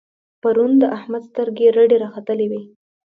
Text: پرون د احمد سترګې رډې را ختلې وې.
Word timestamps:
پرون 0.41 0.71
د 0.81 0.83
احمد 0.97 1.23
سترګې 1.29 1.67
رډې 1.75 1.97
را 2.03 2.09
ختلې 2.15 2.45
وې. 2.51 2.61